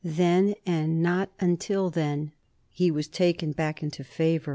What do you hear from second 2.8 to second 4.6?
was taken back into favor.